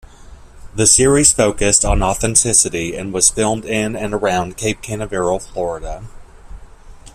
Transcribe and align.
The 0.73 0.87
series 0.87 1.31
focused 1.31 1.85
on 1.85 2.01
authenticity 2.01 2.95
and 2.95 3.13
was 3.13 3.29
filmed 3.29 3.65
in 3.65 3.95
and 3.95 4.15
around 4.15 4.57
Cape 4.57 4.81
Canaveral, 4.81 5.37
Florida. 5.37 6.01